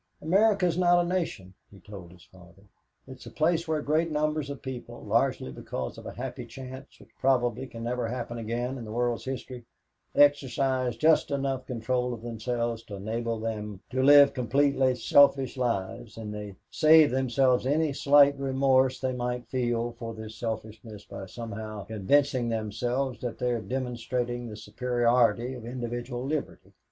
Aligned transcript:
"America 0.19 0.65
is 0.65 0.79
not 0.79 1.05
a 1.05 1.07
nation," 1.07 1.53
he 1.69 1.79
told 1.79 2.11
his 2.11 2.23
father; 2.23 2.63
"it's 3.05 3.27
a 3.27 3.29
place 3.29 3.67
where 3.67 3.83
great 3.83 4.09
numbers 4.09 4.49
of 4.49 4.59
people, 4.63 5.03
largely 5.05 5.51
because 5.51 5.95
of 5.95 6.07
a 6.07 6.13
happy 6.13 6.43
chance 6.43 6.99
which 6.99 7.11
probably 7.19 7.67
can 7.67 7.83
never 7.83 8.07
happen 8.07 8.39
again 8.39 8.79
in 8.79 8.83
the 8.83 8.91
world's 8.91 9.25
history, 9.25 9.63
exercise 10.15 10.97
just 10.97 11.29
enough 11.29 11.67
control 11.67 12.15
of 12.15 12.23
themselves 12.23 12.81
to 12.81 12.95
enable 12.95 13.39
them 13.39 13.79
to 13.91 14.01
live 14.01 14.33
completely 14.33 14.95
selfish 14.95 15.55
lives 15.55 16.17
and 16.17 16.33
they 16.33 16.55
save 16.71 17.11
themselves 17.11 17.67
any 17.67 17.93
slight 17.93 18.35
remorse 18.39 18.99
they 18.99 19.13
might 19.13 19.45
feel 19.49 19.91
for 19.91 20.15
this 20.15 20.35
selfishness 20.35 21.05
by 21.05 21.27
somehow 21.27 21.83
convincing 21.85 22.49
themselves 22.49 23.19
that 23.21 23.37
they 23.37 23.51
are 23.51 23.61
demonstrating 23.61 24.47
the 24.47 24.57
superiority 24.57 25.53
of 25.53 25.63
individual 25.63 26.25
liberty. 26.25 26.73